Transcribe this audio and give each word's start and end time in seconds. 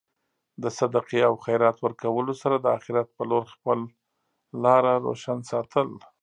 د 0.61 0.63
صدقې 0.77 1.19
او 1.29 1.33
خیرات 1.45 1.77
ورکولو 1.81 2.33
سره 2.41 2.55
د 2.59 2.65
اخرت 2.77 3.07
په 3.17 3.23
لور 3.29 3.45
خپل 3.53 3.79
لاره 4.63 4.91
روشن 5.07 5.39
ساتل. 5.51 5.89